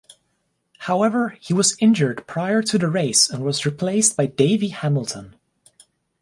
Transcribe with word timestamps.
However, 0.79 1.37
he 1.41 1.53
was 1.53 1.77
injured 1.79 2.25
prior 2.25 2.63
to 2.63 2.79
the 2.79 2.89
race 2.89 3.29
and 3.29 3.43
was 3.43 3.67
replaced 3.67 4.17
by 4.17 4.25
Davey 4.25 4.69
Hamilton. 4.69 5.35